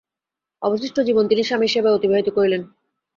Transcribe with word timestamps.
অবশিষ্ট 0.61 0.97
জীবন 0.99 1.23
তিনি 1.27 1.43
স্বামীর 1.43 1.73
সেবায় 1.73 1.95
অতিবাহিত 1.97 2.27
করিলেন। 2.29 2.61